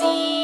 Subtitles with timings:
[0.00, 0.39] see.